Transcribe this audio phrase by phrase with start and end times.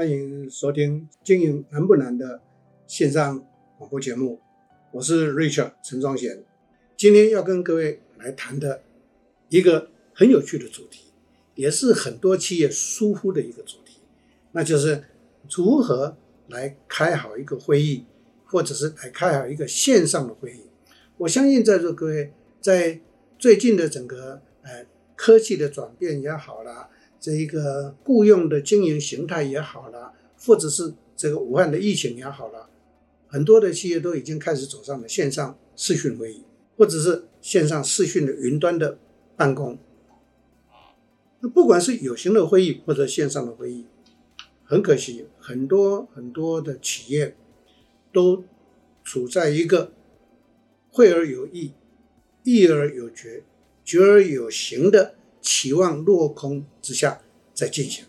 [0.00, 2.40] 欢迎收听《经营难不难》的
[2.86, 4.40] 线上广播节目，
[4.92, 6.42] 我是 Richard 陈宗贤。
[6.96, 8.82] 今天要跟各位来谈的
[9.50, 11.12] 一个很有趣的主题，
[11.54, 13.98] 也是很多企业疏忽的一个主题，
[14.52, 15.04] 那就是
[15.54, 16.16] 如何
[16.48, 18.06] 来开好一个会议，
[18.46, 20.62] 或者是来开好一个线上的会议。
[21.18, 22.98] 我相信在座各位在
[23.38, 26.88] 最近的整个呃科技的转变也好啦。
[27.20, 32.70] 这一个雇佣的经营形态也好了，或者是这个武汉的疫情也好了，
[33.28, 36.42] 很多的企业都已经开始走上了线上视讯会议，
[36.78, 38.98] 或者是线上视讯的云端的
[39.36, 39.78] 办公。
[41.40, 43.84] 那不管是有形的会议或者线上的会议，
[44.64, 47.36] 很可惜，很多很多的企业
[48.12, 48.44] 都
[49.04, 49.92] 处在一个
[50.90, 51.72] 会而有意，
[52.44, 53.44] 意而有决，
[53.84, 55.16] 决而有形的。
[55.40, 57.22] 期望落空之下
[57.54, 58.04] 再进行，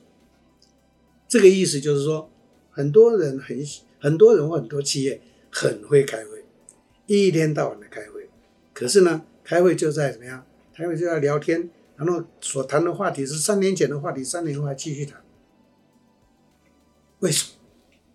[1.28, 2.30] 这个意思就是说，
[2.70, 3.58] 很多人很
[4.00, 6.44] 很多人或很多企业很会开会，
[7.06, 8.30] 一天到晚的开会，
[8.74, 10.46] 可是呢，开会就在怎么样？
[10.76, 15.24] 开会就在聊天，然后所谈的话题是三年前的话题，三年后还继续谈。
[17.20, 17.60] 为什么？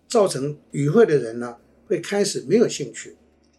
[0.07, 3.15] 造成与会的人呢，会开始没有兴趣，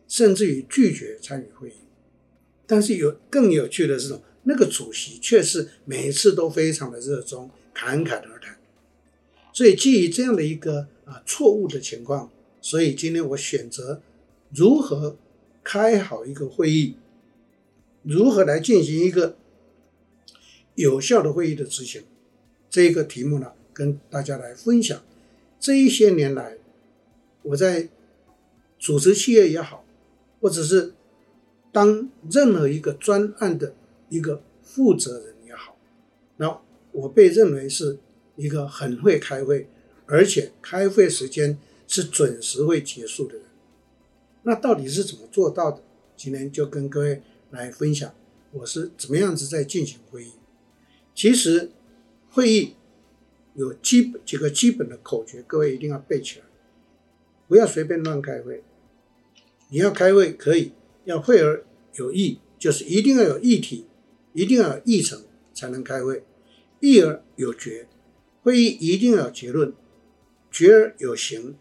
[0.07, 1.75] 甚至于拒绝参与会议。
[2.67, 4.21] 但是有更有趣的是。
[4.45, 8.57] 那个主席却是每一次都非常的热衷，侃侃而谈。
[9.53, 12.31] 所以基于这样的一个啊错误的情况，
[12.61, 14.01] 所以今天我选择
[14.55, 15.17] 如何
[15.63, 16.95] 开好一个会议，
[18.03, 19.37] 如何来进行一个
[20.77, 22.03] 有效的会议的执行，
[22.71, 25.03] 这一个题目呢，跟大家来分享。
[25.61, 26.57] 这一些年来，
[27.43, 27.89] 我在
[28.79, 29.85] 主持企业也好，
[30.41, 30.95] 或者是
[31.73, 33.75] 当任何一个专案的。
[34.09, 35.77] 一个负责人也好，
[36.37, 36.61] 那
[36.93, 37.99] 我被认为是
[38.37, 39.69] 一个很会开会，
[40.07, 43.45] 而且开会时间是准时会结束的人。
[44.43, 45.83] 那到底是怎么做到的？
[46.17, 48.13] 今天就跟各位来分享，
[48.53, 50.33] 我是怎么样子在进行会议。
[51.15, 51.71] 其实
[52.31, 52.75] 会议
[53.55, 56.47] 有基本几个基本的口诀，各位一定要背起来，
[57.47, 58.63] 不要随便乱开会。
[59.69, 60.73] 你要开会可以，
[61.05, 61.65] 要会而
[61.95, 63.87] 有议，就是一定要有议题。
[64.39, 65.23] 一定要议程
[65.53, 66.23] 才能开会，
[66.79, 67.89] 议而有决，
[68.45, 69.73] 会议一定要有结论，
[70.49, 71.57] 决而有行。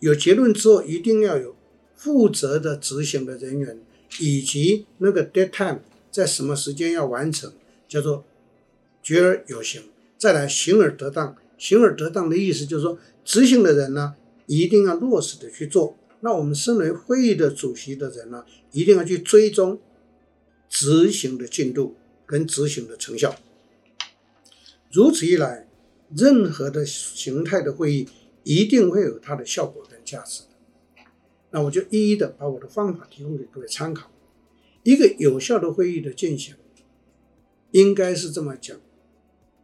[0.00, 1.56] 有结论之后，一定要有
[1.96, 3.80] 负责的执行的人员，
[4.20, 5.80] 以及那个 dead time
[6.10, 7.50] 在什么时间要完成，
[7.88, 8.26] 叫做
[9.02, 9.84] 决而有行。
[10.18, 15.96] 再来行而得当，行而得当的意思就是说，执行的人呢，一定要落实的去做。
[16.20, 19.80] 那我们身为会议的主席的人呢，一定要去追踪。
[20.74, 21.94] 执行的进度
[22.26, 23.36] 跟执行的成效，
[24.90, 25.68] 如此一来，
[26.16, 28.08] 任何的形态的会议
[28.42, 30.42] 一定会有它的效果跟价值。
[31.52, 34.10] 那我就一一的把我的方法提供给各位参考。
[34.82, 36.56] 一个有效的会议的进行，
[37.70, 38.76] 应该是这么讲：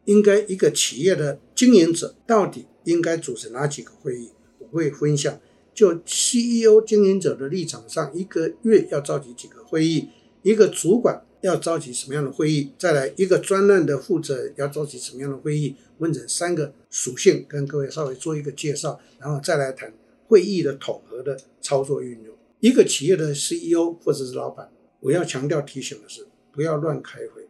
[0.04, 4.30] 应该一个企业的经营者到底应该组织哪几个会议？
[4.60, 5.40] 我会分享，
[5.74, 10.10] 就 CEO 经营者的立场上，一个月要召集几个会议。
[10.42, 12.72] 一个主管要召集什么样的会议？
[12.78, 15.76] 再来一个专案的负责人要召集什么样的会议？
[15.98, 19.92] 问诊三个属性，跟各位稍微做一个介绍，然后再来谈
[20.26, 22.34] 会议的统合的操作运用。
[22.60, 27.46] 一个企业的 CEO 或者是老板，我要强调提醒的是，不要乱开会。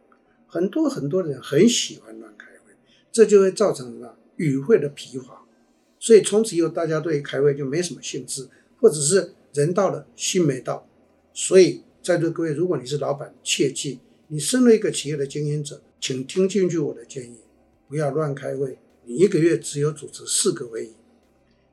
[0.47, 2.73] 很多很多人很喜欢乱开会，
[3.11, 4.15] 这就会造成什么？
[4.35, 5.45] 与会的疲乏。
[5.99, 8.49] 所以从此以后，大家对开会就没什么兴致，
[8.79, 10.87] 或者是人到了心没到，
[11.33, 11.83] 所以。
[12.01, 17.37] 在座各位，如果你是老板，切记，你身为一个企业的经营者，请听进去我的建议，
[17.87, 18.79] 不要乱开会。
[19.05, 20.93] 你一个月只有主持四个会议，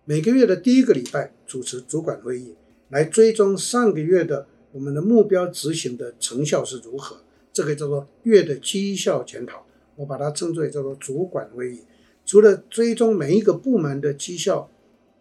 [0.04, 2.54] 每个月的第一个礼拜主持主管会议，
[2.90, 7.22] 来追踪上个月的我们的目标执行的成效是如何。
[7.50, 9.66] 这个叫做月的绩效检讨，
[9.96, 11.80] 我把它称作为叫做主管会议。
[12.26, 14.70] 除了追踪每一个部门的绩效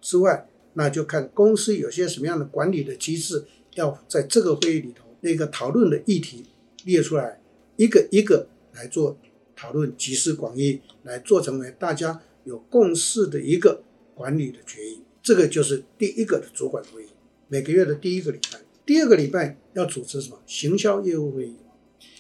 [0.01, 3.45] 之外，那就看公司有些什么样的管理的机制。
[3.77, 6.43] 要在这个会议里头，那个讨论的议题
[6.83, 7.39] 列出来，
[7.75, 9.17] 一个一个来做
[9.55, 13.83] 讨论，集思广益，来做成为大家有共识的一个
[14.15, 15.01] 管理的决议。
[15.21, 17.07] 这个就是第一个的主管会议，
[17.47, 18.59] 每个月的第一个礼拜。
[18.85, 20.39] 第二个礼拜要组织什么？
[20.45, 21.55] 行销业务会议。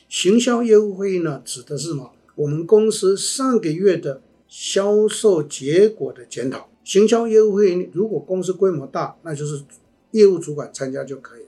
[0.09, 2.11] 行销业务会议呢，指的是什么？
[2.35, 6.69] 我们公司上个月的销售结果的检讨。
[6.83, 9.63] 行销业务会议，如果公司规模大，那就是
[10.11, 11.46] 业务主管参加就可以。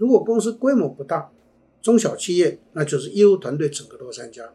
[0.00, 1.30] 如果公司规模不大，
[1.82, 4.50] 中小企业，那就是业务团队整个都参加。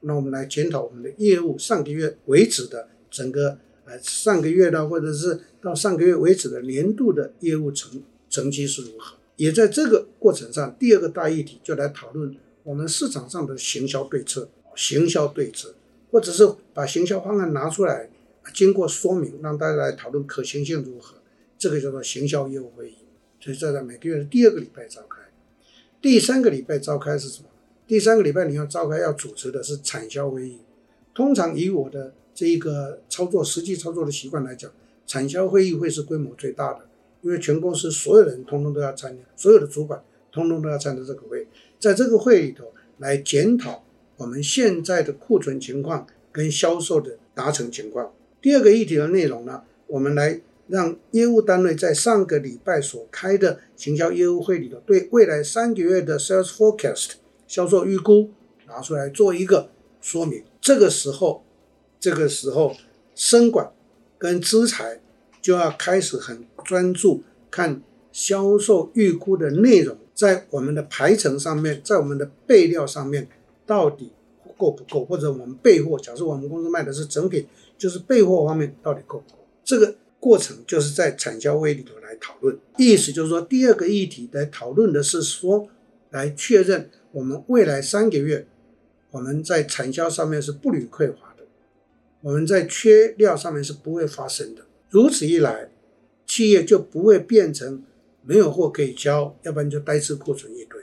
[0.00, 9.16] 那我们来检讨我们的业务上个月为止的整个呃，上个月的或者是到上个月为止的年度的业务成成绩是如何。
[9.36, 12.34] 也在这个过程上，第二个大议题就来讨论
[12.64, 15.76] 我们市场上的行销对策、行销对策，
[16.10, 16.44] 或者是
[16.74, 18.10] 把行销方案拿出来，
[18.52, 21.18] 经过说明，让大家来讨论可行性如何。
[21.56, 22.94] 这个叫做行销业务会议。
[23.54, 25.22] 所以，在每个月的第二个礼拜召开。
[26.00, 27.48] 第三个礼拜召开是什么？
[27.86, 30.58] 第三个礼拜你要召开要主持的是产销会议。
[31.14, 34.70] 通常以我的这一个操作实际操作的习惯来讲，
[35.06, 36.86] 产销会议会是规模最大的，
[37.22, 41.46] 因为全公司所有人通通都要参加，所有的主管通通都要参加这个会。
[41.78, 43.84] 在这个会里头来检讨
[44.16, 48.12] 我们现在的库存情况跟销售的达成情况。
[48.40, 50.40] 第二个议题的内容呢，我们来。
[50.68, 57.12] 让业务单位在上个礼拜所开的行销业务会里头，对未来三个月的 sales forecast
[57.46, 58.30] 销售预估
[58.66, 59.70] 拿出来做一个
[60.00, 60.44] 说明。
[60.60, 61.42] 这个时候，
[61.98, 62.76] 这个时候，
[63.14, 63.72] 生管
[64.18, 65.00] 跟资财
[65.40, 67.82] 就要开始很专注看
[68.12, 73.26] 销售预估的内容，在我们的排程上面，在我们的备料上面
[73.64, 74.12] 到底
[74.58, 77.46] 够不够，或者我们备货，假设我们公司卖的是成品，
[77.78, 79.94] 就是备货方面到底够不够，这个。
[80.20, 85.68] 过程就是在产销会里头来讨论，意思就是说，第二个议题来讨论的是说，
[86.10, 88.46] 来确认我们未来三个月，
[89.12, 91.44] 我们在产销上面是不屡匮乏的，
[92.20, 94.66] 我们在缺料上面是不会发生的。
[94.90, 95.70] 如此一来，
[96.26, 97.84] 企业就不会变成
[98.24, 100.82] 没有货可以交，要不然就呆滞库存一堆。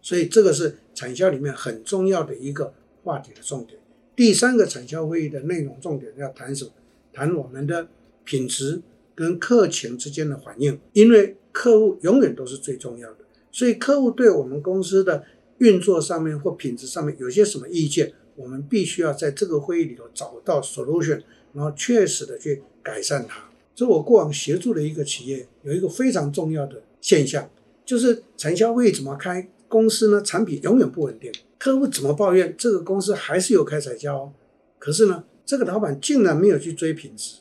[0.00, 2.72] 所以这个是产销里面很重要的一个
[3.02, 3.80] 话题的重点。
[4.14, 6.70] 第三个产销会议的内容重点要谈什么？
[7.12, 7.88] 谈我们的。
[8.26, 8.82] 品质
[9.14, 13.18] 跟客情之间的反应，因为客户永远都是最重要的，
[13.50, 15.24] 所以客户对我们公司的
[15.58, 21.22] 运作上面或品质上面有些什么意见，我们必须要在这个会议里头找到 solution，
[21.54, 23.48] 然后确实的去改善它。
[23.74, 27.48] 这我过往协助的一个企业有一个非常重要的现象，
[27.86, 34.30] 就是产销会怎么开，公司呢产品永远不稳定，客户怎么抱怨，这个公司还是有开产销，
[34.78, 37.36] 可是呢这个老板竟然没有去追品质。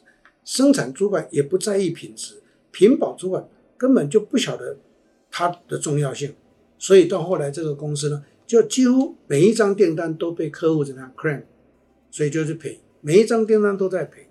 [0.46, 4.78] 生产主管也不在意品质，品保主管根本就不晓得
[5.30, 6.36] 它的重要性，
[6.78, 11.42] 所以到后来这个公司呢，就几乎每一张订单都被客户怎样 claim，
[12.12, 14.28] 所以就是赔，每一张订单都在赔。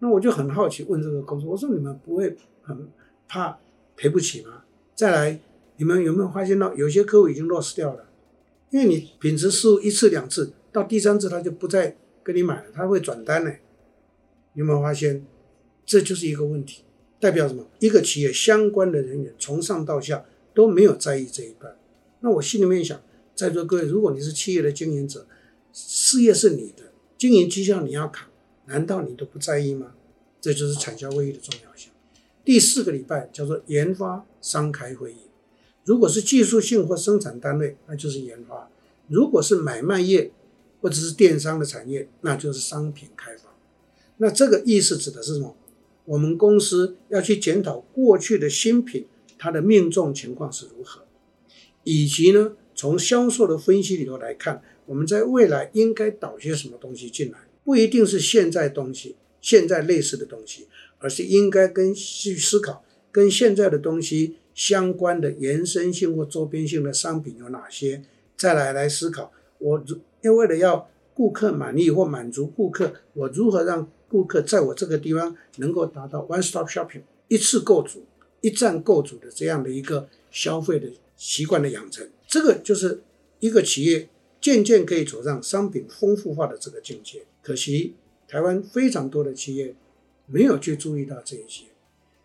[0.00, 2.88] 那我就很好奇问这个公司，我说你们不会很
[3.26, 3.58] 怕
[3.96, 4.64] 赔不起吗？
[4.94, 5.40] 再来，
[5.78, 8.06] 你们有没有发现到有些客户已经 lost 掉了？
[8.70, 13.52] 因为你品质失误一次两次，到第三次他就不再跟你买了，他会转单呢。
[14.54, 15.24] 有没有发现，
[15.84, 16.84] 这就是一个问题，
[17.18, 17.66] 代表什么？
[17.78, 21.76] 一个企业相关的人员从上到下都没有在意这一段。
[22.20, 23.00] 那我心里面想，
[23.34, 25.26] 在座各位，如果你是企业的经营者，
[25.72, 28.28] 事业是你的，经营绩效你要扛，
[28.66, 29.94] 难道你都不在意吗？
[30.40, 31.90] 这就是产销会议的重要性。
[32.44, 35.28] 第四个礼拜叫做研发商开会议，
[35.84, 38.68] 如果是技术性或生产单位，那就是研发；
[39.06, 40.32] 如果是买卖业
[40.80, 43.51] 或者是电商的产业，那就是商品开发。
[44.18, 45.56] 那这个意思指的是什么？
[46.04, 49.06] 我们公司要去检讨过去的新品，
[49.38, 51.02] 它的命中情况是如何，
[51.84, 57.38] 以及呢，从销售的分析里头来看，我们在未来应该导些什么东西进来？
[57.64, 60.66] 不一定是现在东西，现在类似的东西，
[60.98, 68.02] 而是应该跟去思考跟现在的东西相关的延伸性或周边性的商品有哪些？
[68.36, 78.04] 再来来思考，我如要为了要顾客满意或满足顾客，我如何让顾客在我这个地方能够达到 one stop shopping 一次购足、
[78.42, 83.00] 一站购足的这样的一个消费的习惯的养成，这个就是
[83.40, 87.22] 一个企业渐渐可以走上商品丰富化的这个境界。
[87.40, 87.94] 可惜
[88.28, 89.74] 台湾非常多的企业
[90.26, 91.64] 没有去注意到这一些，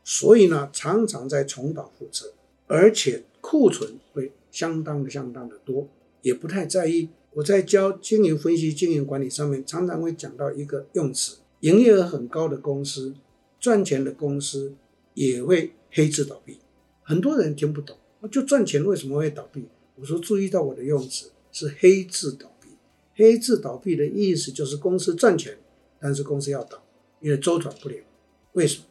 [0.04, 2.34] 所以呢，常常在重蹈覆辙，
[2.68, 5.88] 而且库存会相当的相当的多，
[6.22, 7.08] 也不太在意。
[7.34, 11.38] 我在教经营分析、经营管理上面，常常会讲到一个用词。
[11.62, 13.16] 营业额很高的公司，
[13.60, 14.76] 赚钱的公司
[15.16, 16.60] 也会黑字倒闭。
[17.04, 17.98] 很多人听不懂，
[18.32, 19.66] 就赚钱为什么会倒闭？
[19.96, 22.70] 我说注意到我的用词是黑字倒闭。
[23.16, 25.58] 黑字倒闭的意思就是公司赚钱，
[26.00, 26.84] 但是公司要倒，
[27.20, 27.96] 因为周转不了。
[28.54, 28.84] 为什么？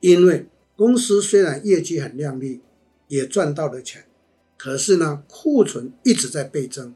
[0.00, 2.60] 因为公司虽然业绩很亮丽，
[3.08, 4.04] 也赚到了钱，
[4.56, 6.94] 可是呢，库存一直在倍增，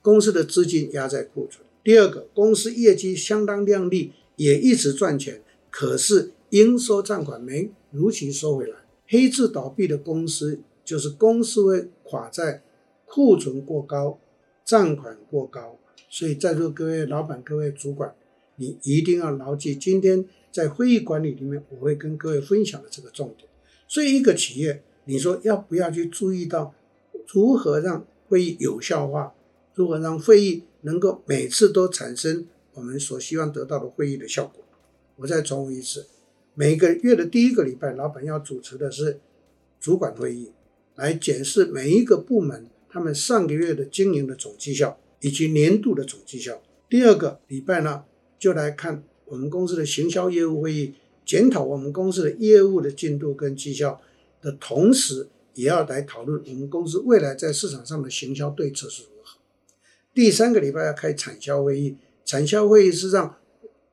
[0.00, 1.66] 公司的资金压在库存。
[1.82, 4.12] 第二个，公司业绩相当亮丽。
[4.36, 8.76] 也一直赚钱，可是应收账款没如期收回来。
[9.06, 12.62] 黑字倒闭的公司，就是公司会垮在
[13.04, 14.18] 库存过高、
[14.64, 15.78] 账款过高。
[16.08, 18.14] 所以在座各位老板、各位主管，
[18.56, 23.48] 你一定要牢记今天在会议管理里面我会跟各位分享的这个重点。
[23.88, 26.72] 所以，一个企业，你说要不要去注意到
[27.32, 29.34] 如何让会议有效化，
[29.74, 34.64] 如何让会议能够每次都产生我们所希望得到的会议的效果？
[35.16, 36.06] 我再重复一次，
[36.54, 39.20] 每个月的第一个礼拜，老板要主持的是
[39.80, 40.52] 主管会议，
[40.96, 46.62] 来检视每一个部门他们上个月的经营的总绩效以及年度的总绩效。
[46.88, 48.04] 第二个礼拜呢，
[48.38, 54.00] 就来看我们公司的行销业务会议，检讨我们公司的业务的进度跟绩效
[54.42, 59.38] 的同时，也要来讨论我们公司未来在市场上的行销对策是如何。
[60.12, 63.36] 第三个礼拜要开产销会议，产销会议是让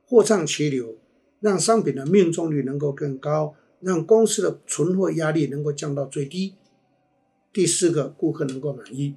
[0.06, 0.98] 货畅其流，
[1.40, 6.56] 让商品的命中率能够更高，让公司的存货压力能够降到最低。
[7.54, 9.16] 第四个，顾客能够满意。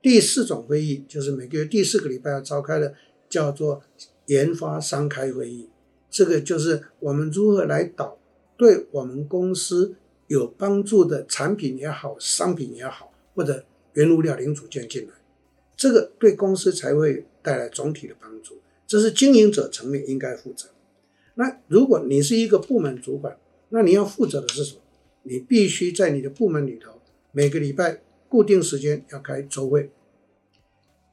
[0.00, 2.94] 第四种会议就是每个月第四个礼拜要召开的，
[3.28, 3.82] 叫做
[4.26, 5.68] 研发商开会议。
[6.10, 8.18] 这个就是我们如何来导
[8.56, 9.94] 对我们公司
[10.26, 15.12] 有帮助的产品也好，商品也好，或者原物料零组件进来，
[15.76, 18.58] 这个对公司才会带来总体的帮助。
[18.86, 20.68] 这是经营者层面应该负责。
[21.36, 23.38] 那如果你是一个部门主管，
[23.70, 24.80] 那你要负责的是什么？
[25.22, 27.00] 你必须在你的部门里头
[27.32, 28.02] 每个礼拜。
[28.30, 29.90] 固定时间要开周会，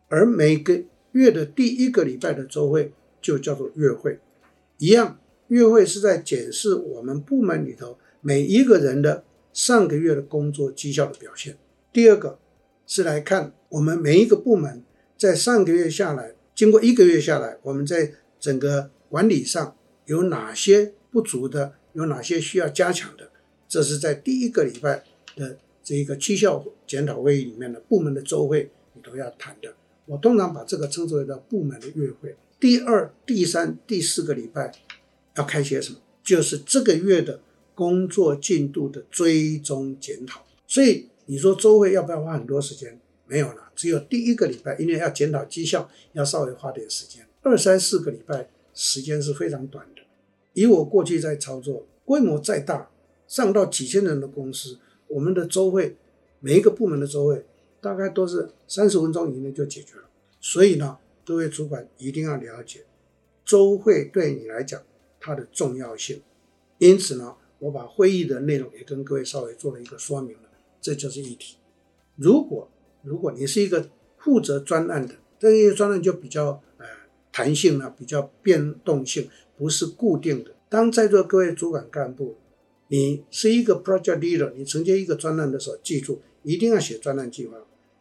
[0.09, 4.19] 而每个月的第一个礼拜的周会就叫做月会。
[4.79, 9.23] 一样，月会是在检视我们部门里头每一个人的
[9.53, 11.57] 上个月的工作绩效的表现。
[11.93, 12.37] 第二个
[12.85, 14.83] 是来看我们每一个部门
[15.25, 23.31] 在上个月下来，经过一个月下来，我们在整个管理上有哪些不足的，有哪些需要加强的。
[23.67, 25.03] 这是在第一个礼拜
[25.35, 25.57] 的。
[25.87, 29.71] 这一个绩效检讨会议里面的部门的周会，你都要谈的。
[30.07, 32.35] 我通常把这个称之为叫部门的月会。
[32.59, 34.71] 第二、第三、第四个礼拜
[35.35, 35.99] 要开些什么？
[36.23, 37.39] 就是这个月的
[37.75, 40.43] 工作进度的追踪检讨。
[40.65, 42.99] 所以你说周会要不要花很多时间？
[43.27, 47.27] 没有了，只有第一个礼拜，因为要检讨绩效，要稍微花点时间。
[47.41, 50.01] 二三四个礼拜时间是非常短的。
[50.53, 52.89] 以我过去在操作，规模再大，
[53.27, 54.79] 上到几千人的公司。
[55.07, 55.95] 我们的周会，
[56.39, 57.45] 每一个部门的周会，
[57.81, 60.03] 大概都是三十分钟以内就解决了。
[60.39, 62.85] 所以呢，各位主管一定要了解
[63.43, 64.81] 周会对你来讲
[65.19, 66.21] 它的重要性。
[66.77, 70.49] 因此呢，我把会议的内容也跟各位稍微做了一个说明了。
[70.81, 71.57] 这就是议题。
[72.15, 72.69] 如果
[73.05, 76.85] 如果你是一个负责专案的，这个专案就比较呃
[77.31, 80.51] 弹性啊，比较变动性，不是固定的。
[80.67, 82.35] 当在座各位主管干部。
[82.89, 87.57] 你是一个 project leader，你承接一个专案的时候，记住一定要写专案计划。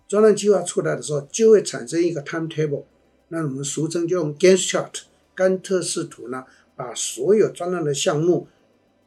[0.07, 2.85] 专案计划出来的时候，就会产生一个 timetable，
[3.29, 6.45] 那我们俗称就用 Gantt chart 甘特式图呢，
[6.77, 8.47] 把所有专案的项目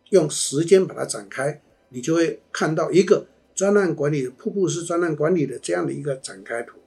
[0.10, 3.28] 用时间把它展开，你就会看到一个
[3.58, 6.78] 专案管理的瀑布式专案管理的这样的一个展开图。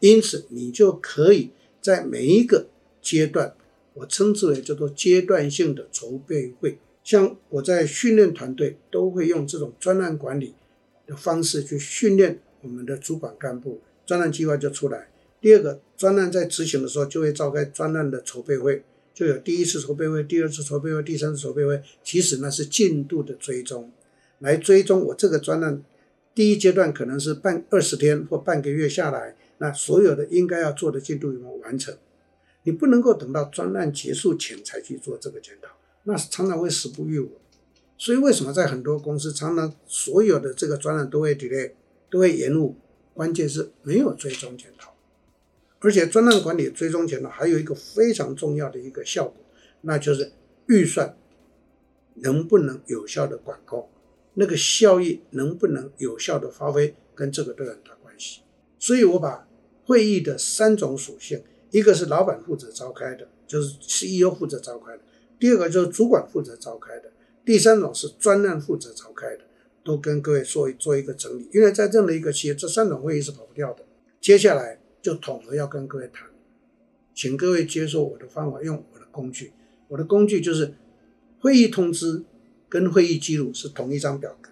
[0.00, 2.66] 因此，你就可以在每一个
[3.00, 3.54] 阶段，
[3.94, 6.78] 我称之为叫做阶段性的筹备会。
[7.04, 10.54] 像我在训练团队，都会用这种专案管理
[11.06, 15.08] 的方式去训练我们的主管干部，专案计划就出来。
[15.40, 18.82] 第二个，专案在执行的时候，就会召开专案的筹备会，
[19.14, 21.80] 就有第一次筹备会、第二次筹备会、第三次筹备会。
[22.02, 23.92] 其实那是进度的追踪，
[24.40, 25.82] 来追踪我这个专案
[26.38, 31.98] 第一阶段可能是半二十天或半个月下来，那所有的应该要做的进度有没有完成？
[32.62, 35.70] 你不能够等到专案结束前才去做这个检讨。
[36.04, 37.28] 那常常会时不与我，
[37.96, 41.72] 所以为什么在很多公司常常所有的这个专案都会 delay，
[42.08, 42.76] 都会延误？
[43.14, 44.94] 关键是没有追踪检讨，
[45.80, 49.34] 而且专案管理追踪检讨还有一个非常重要的一个效果，
[49.80, 50.30] 那就是
[50.68, 51.16] 预算
[52.14, 53.88] 能不能有效的管控，
[54.40, 58.42] 那个效益能不能有效的发挥，跟这个都有很大关系。
[58.78, 59.48] 所以我把
[59.84, 61.42] 会议的三种属性，
[61.72, 65.00] 一个是老板负责召开的，就是 CEO 负责召开的。
[65.40, 67.10] 第二个就是主管负责召开的，
[67.44, 69.42] 第三种是专案负责召开的，
[69.82, 71.48] 都跟各位做做一个整理。
[71.52, 73.84] 因为在任何一个企业，这三种会议是跑不掉的。
[74.20, 76.28] 接下来就统合要跟各位谈，
[77.12, 79.52] 请各位接受我的方法，用我的工具。
[79.88, 80.74] 我的工具就是
[81.40, 82.22] 会议通知
[82.68, 84.50] 跟会议记录是同一张表格，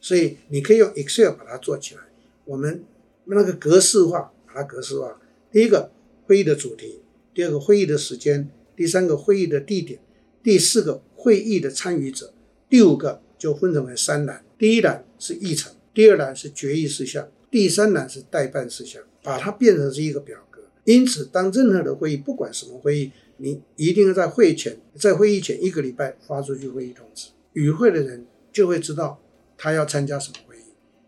[0.00, 2.02] 所以你可以用 Excel 把它做起来。
[2.44, 2.84] 我们
[3.24, 5.20] 那个格式化，把它格式化。
[5.50, 5.90] 第一个
[6.26, 7.00] 会议的主题，
[7.34, 8.48] 第二个会议的时间。
[8.76, 9.98] 第三个会议的地点，
[10.42, 12.34] 第四个会议的参与者，
[12.68, 14.44] 第五个就分成为三栏。
[14.58, 19.02] 第一栏是议程，第二栏是决议事项，第三栏是待办事项。
[19.22, 20.55] 把它变成是一个表格，
[20.86, 29.20] 因此，当任何的会议，不管什么会议，你一定要在会前，在会议前一个礼拜发出去会议通知，与会的人就会知道
[29.58, 30.62] 他要参加什么会议，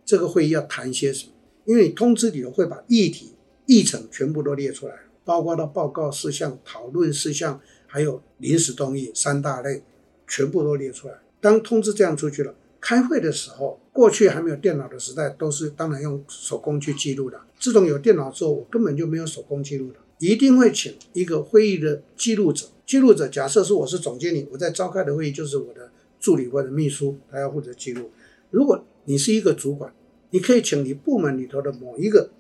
[0.05, 1.33] 这个会议要谈些什么。
[1.65, 3.35] 因为你通知里头会把议题、
[3.67, 4.95] 议程全部都列出来，
[5.25, 9.85] 包括到报告事项、讨论事项，还有临时动议三大类，
[10.27, 11.15] 全部都列出来。
[11.41, 17.41] 当通知这样出去了，开会的时候，过去还没有电脑的时代，都是当然用手工去记录的。
[17.59, 22.67] 自从有电脑之后，我根本就没有手工记录的，一定会请一个会议的记录者。
[22.87, 28.11] 记录者假设是我是总经理，我在召开的会议就是我的助理或者秘书，他要负责记录。
[28.51, 29.93] 如果你是一个主管，
[30.31, 32.31] 你可以请你部门里头的某一个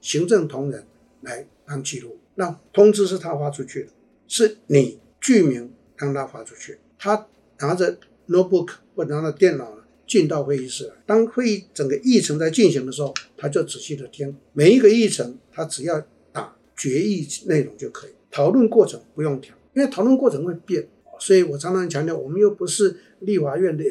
[0.00, 0.86] 行政同仁
[1.22, 2.16] 来当记录。
[2.36, 3.88] 那通知是他发出去的，
[4.28, 7.26] 是你具名让他发出去，他
[7.58, 7.98] 拿着。
[8.28, 9.74] notebook 或者拿着电脑
[10.10, 18.10] 进到会议室来，当会议整个议程在进行的时候，他就仔细的听每一个议程，他只要打决议内容就可以。
[18.28, 20.88] 讨论过程不用调，因为讨论过程会变，
[21.20, 23.84] 所以我常常强调，我们又不是立法院的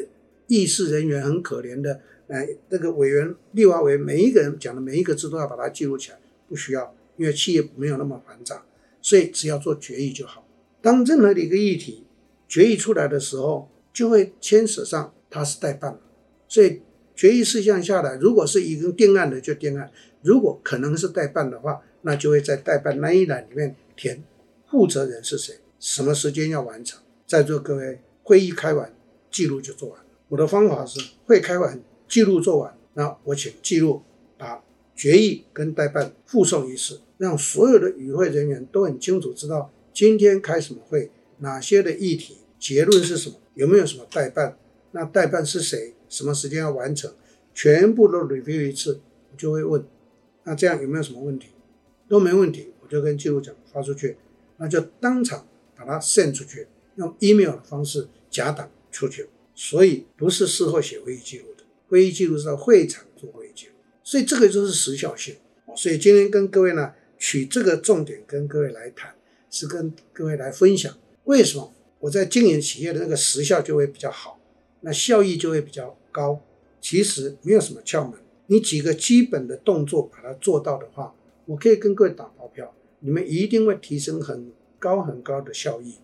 [0.46, 8.62] 议事人员，很可怜的，哎，那个委员、立法委员每一个人讲的每一个字都要把它记录起来，不需要，因为企业没有那么繁杂，
[9.00, 10.46] 所以只要做决议就好。
[10.82, 12.04] 当任何的一个议题
[12.46, 15.98] 决议出来的时候，就会牵扯上他是代办，
[16.50, 16.82] 所以
[17.14, 19.88] 决议事项下来，如果是已经定案的就定案，
[20.20, 24.24] 如果可能是代办的话，那就会在代办那一栏里面填
[24.68, 27.00] 负责人是谁，什么时间要完成。
[27.24, 28.92] 在座各位，会议开完，
[29.30, 30.06] 记录就做完了。
[30.28, 34.02] 我的方法是会开完，记录做完，那我请记录
[34.36, 34.64] 把
[34.96, 43.36] 决议跟代办附送一次，让所有的与会人员都很清楚知道今天开什么会，哪些的议题，结论是什么。
[43.54, 44.56] 有没有什么代办？
[44.92, 45.94] 那代办是谁？
[46.10, 47.10] 什么时间要完成？
[47.54, 49.00] 全部都 review 一次，
[49.38, 49.82] 就会问。
[50.44, 51.48] 那这样有没有什么问题？
[52.08, 54.18] 都没问题，我就跟记录讲发出去，
[54.58, 59.28] 那就当场把它 send 出去，用 email 的方式夹档出去。
[59.54, 63.72] 所以不是事后写会议记录的，会议记录是在会场做会议记录。
[64.02, 65.36] 所以这个就是时效性。
[65.76, 69.14] 所以今天跟各位呢取这个重点跟各位来谈，
[69.50, 71.72] 是跟各位来分享为什么。
[72.00, 74.40] 我在经营企业的那个时效就会比较好，
[74.80, 76.40] 那效益就会比较高。
[76.80, 85.96] 其实没有什么窍门，你几个基本的动作把它做到的话，我可以跟各位打包票，你们一定会提升很高很高的效益。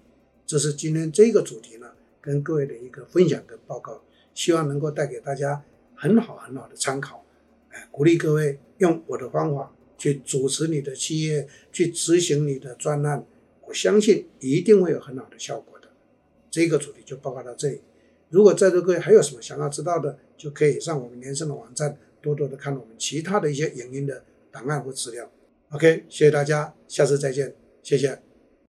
[0.45, 4.03] 这是今天这个主题呢，跟各位的一个分享跟报告，
[4.35, 5.65] 希望能够带给大家
[5.95, 7.25] 很好很好的参考。
[7.71, 13.25] 哎，鼓励各位用我的方法去主持你的企业，去执行你的专案，
[13.67, 15.89] 我相信一定会有很好的效果的。
[16.51, 17.81] 这个主题就报告到这里。
[18.29, 25.31] 如果在座各位还有什么想要知道的，就可以上我们连胜的网站，多多的看我们其他的一些影音的档案或资料。
[25.71, 28.26] OK，谢谢大家，下次再见，谢谢。